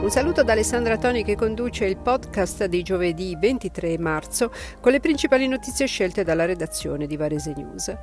[0.00, 4.50] Un saluto da Alessandra Toni che conduce il podcast di giovedì 23 marzo
[4.80, 7.94] con le principali notizie scelte dalla redazione di Varese News.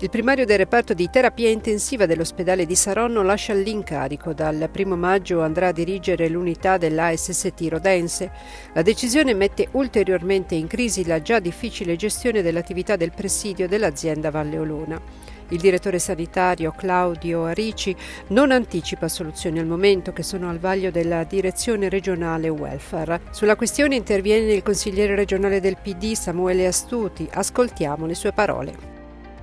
[0.00, 4.32] Il primario del reparto di terapia intensiva dell'ospedale di Saronno lascia l'incarico.
[4.32, 8.30] Dal primo maggio andrà a dirigere l'unità dell'ASST Rodense.
[8.74, 14.58] La decisione mette ulteriormente in crisi la già difficile gestione dell'attività del presidio dell'azienda Valle
[14.58, 15.00] Olona.
[15.50, 17.94] Il direttore sanitario Claudio Arici
[18.28, 23.20] non anticipa soluzioni al momento che sono al vaglio della direzione regionale welfare.
[23.30, 27.28] Sulla questione interviene il consigliere regionale del PD Samuele Astuti.
[27.32, 28.94] Ascoltiamo le sue parole.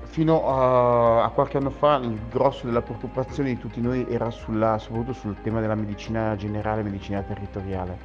[0.04, 4.78] Fino a, a, qualche anno fa il grosso della preoccupazione di tutti noi era sulla,
[4.78, 7.98] soprattutto sul tema della medicina generale e medicina territoriale.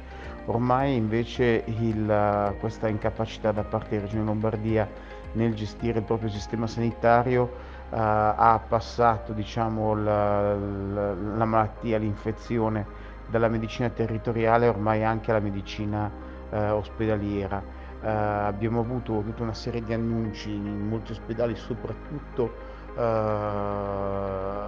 [0.45, 4.89] Ormai invece il, questa incapacità da parte della Regione Lombardia
[5.33, 12.85] nel gestire il proprio sistema sanitario ha passato diciamo, la, la, la, malattia, l'infezione
[13.27, 16.09] dalla medicina territoriale ormai anche alla medicina
[16.49, 17.61] uh, ospedaliera.
[18.01, 24.65] Uh, abbiamo avuto tutta una serie di annunci in molti ospedali, soprattutto a,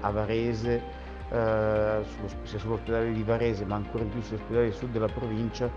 [0.00, 0.82] a, Varese,
[1.28, 5.70] sullo, sia sull'ospedale di Varese ma ancora di più sull'ospedale del sud della provincia,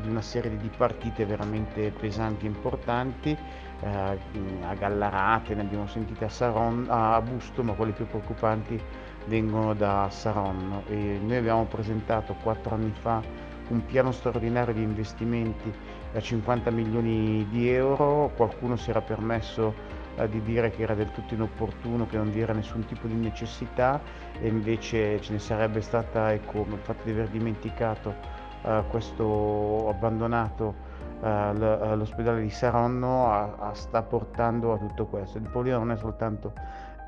[0.00, 3.36] di una serie di partite veramente pesanti e importanti
[3.80, 4.18] eh,
[4.62, 8.80] a Gallarate, ne abbiamo sentite a, Saron, a Busto, ma quelle più preoccupanti
[9.26, 10.84] vengono da Saronno.
[10.88, 13.22] E noi abbiamo presentato quattro anni fa
[13.68, 15.72] un piano straordinario di investimenti
[16.12, 21.10] da 50 milioni di euro, qualcuno si era permesso eh, di dire che era del
[21.10, 24.00] tutto inopportuno, che non vi era nessun tipo di necessità
[24.40, 28.14] e invece ce ne sarebbe stata ecco, il fatto di aver dimenticato
[28.62, 30.74] eh, questo abbandonato
[31.22, 31.52] eh,
[31.96, 35.38] l'ospedale di Saronno a, a sta portando a tutto questo.
[35.38, 36.52] Il problema non è soltanto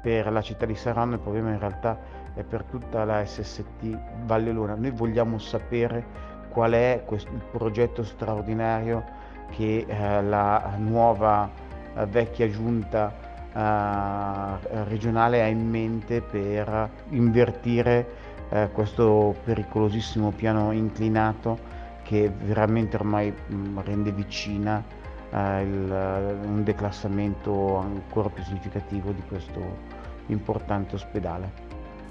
[0.02, 1.98] per la città di Saronno, il problema in realtà
[2.34, 4.74] è per tutta la SST Valle Luna.
[4.74, 6.04] Noi vogliamo sapere
[6.48, 9.04] qual è questo, il progetto straordinario
[9.50, 11.65] che eh, la nuova eh,
[12.04, 13.12] vecchia giunta
[13.56, 18.06] eh, regionale ha in mente per invertire
[18.50, 21.58] eh, questo pericolosissimo piano inclinato
[22.02, 24.82] che veramente ormai mm, rende vicina
[25.30, 29.94] eh, il, un declassamento ancora più significativo di questo
[30.26, 31.65] importante ospedale.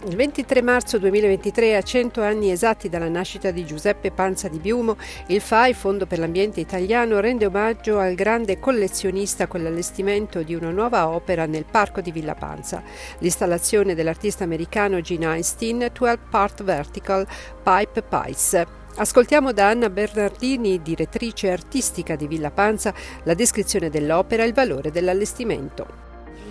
[0.07, 4.97] Il 23 marzo 2023, a 100 anni esatti dalla nascita di Giuseppe Panza di Biumo,
[5.29, 10.69] il FAI, Fondo per l'Ambiente Italiano, rende omaggio al grande collezionista con l'allestimento di una
[10.69, 12.83] nuova opera nel parco di Villa Panza.
[13.17, 17.27] L'installazione dell'artista americano Gene Einstein, 12 Part Vertical
[17.63, 18.63] Pipe Pies.
[18.97, 22.93] Ascoltiamo da Anna Bernardini, direttrice artistica di Villa Panza,
[23.23, 26.04] la descrizione dell'opera e il valore dell'allestimento.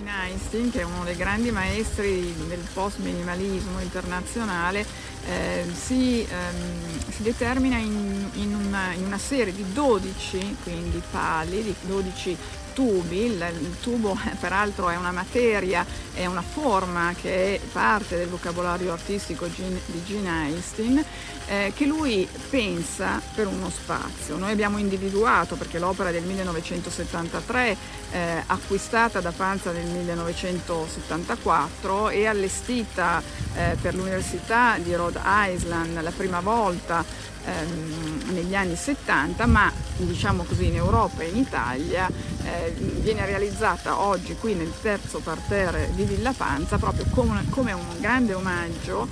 [0.04, 4.84] Gene Einstein, che è uno dei grandi maestri del post-minimalismo internazionale,
[5.26, 11.62] eh, si, ehm, si, determina in, in, una, in, una, serie di 12 quindi pali,
[11.62, 12.36] di 12
[12.74, 18.28] tubi, il, il, tubo peraltro è una materia, è una forma che è parte del
[18.28, 21.02] vocabolario artistico di Gene Einstein,
[21.46, 24.36] eh, che lui pensa per uno spazio.
[24.36, 27.76] Noi abbiamo individuato, perché l'opera del 1973,
[28.10, 33.22] eh, acquistata da Panza nel 1974 e allestita
[33.54, 37.04] eh, per l'Università di Rhode Island la prima volta
[37.44, 42.08] ehm, negli anni 70, ma diciamo così in Europa e in Italia
[42.42, 48.00] eh, viene realizzata oggi qui nel terzo parterre di Villa Panza proprio come, come un
[48.00, 49.06] grande omaggio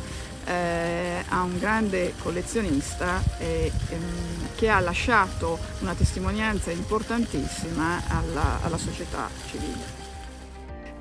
[0.45, 8.79] eh, a un grande collezionista eh, ehm, che ha lasciato una testimonianza importantissima alla, alla
[8.79, 10.02] società civile.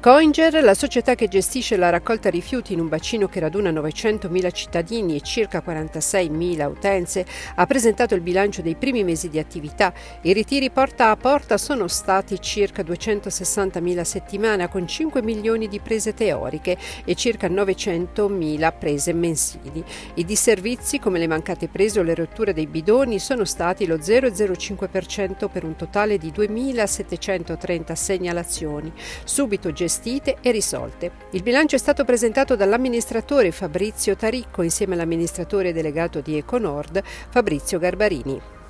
[0.01, 5.15] Coinger, la società che gestisce la raccolta rifiuti in un bacino che raduna 900.000 cittadini
[5.15, 9.94] e circa 46.000 utenze, ha presentato il bilancio dei primi mesi di attività.
[10.24, 15.80] I ritiri porta a porta sono stati circa 260.000 a settimana con 5 milioni di
[15.80, 19.83] prese teoriche e circa 900.000 prese mensili.
[20.15, 25.48] I disservizi come le mancate prese o le rotture dei bidoni sono stati lo 0,05%
[25.48, 28.92] per un totale di 2.730 segnalazioni.
[29.25, 31.11] Subito gestiti gestite e risolte.
[31.31, 38.60] Il bilancio è stato presentato dall'amministratore Fabrizio Taricco insieme all'amministratore delegato di Econord Fabrizio Garbarini.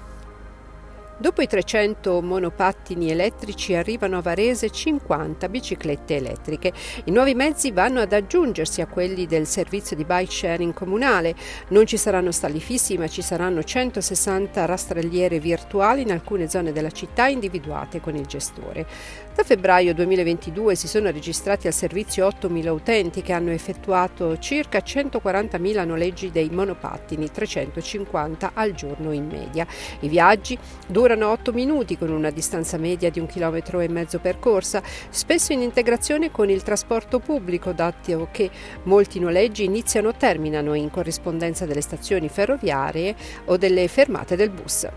[1.21, 6.73] Dopo i 300 monopattini elettrici arrivano a Varese 50 biciclette elettriche.
[7.03, 11.35] I nuovi mezzi vanno ad aggiungersi a quelli del servizio di bike sharing comunale.
[11.68, 16.89] Non ci saranno stalli fissi, ma ci saranno 160 rastrelliere virtuali in alcune zone della
[16.89, 18.88] città individuate con il gestore.
[19.35, 25.85] Da febbraio 2022 si sono registrati al servizio 8.000 utenti che hanno effettuato circa 140.000
[25.85, 29.68] noleggi dei monopattini, 350 al giorno in media.
[30.00, 30.57] I viaggi
[30.88, 35.51] durano durano 8 minuti con una distanza media di un chilometro e mezzo percorsa, spesso
[35.51, 38.49] in integrazione con il trasporto pubblico, dato che
[38.83, 43.15] molti noleggi iniziano o terminano in corrispondenza delle stazioni ferroviarie
[43.45, 44.87] o delle fermate del bus.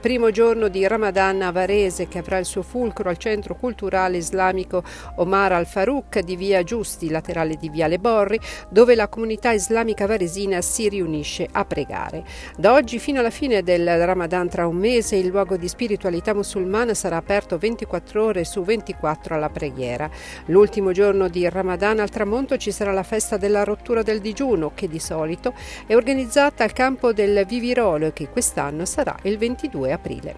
[0.00, 4.84] Primo giorno di Ramadan a Varese che avrà il suo fulcro al centro culturale islamico
[5.16, 10.88] Omar al-Farouk di via Giusti, laterale di Viale Borri, dove la comunità islamica varesina si
[10.88, 12.22] riunisce a pregare.
[12.56, 16.94] Da oggi fino alla fine del Ramadan tra un mese il luogo di spiritualità musulmana
[16.94, 20.08] sarà aperto 24 ore su 24 alla preghiera.
[20.46, 24.86] L'ultimo giorno di Ramadan al tramonto ci sarà la festa della rottura del digiuno che
[24.86, 25.54] di solito
[25.88, 30.34] è organizzata al campo del Vivirolo e che quest'anno sarà il 22 2 aprile.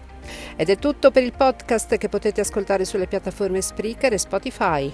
[0.55, 4.93] Ed è tutto per il podcast che potete ascoltare sulle piattaforme Spreaker e Spotify.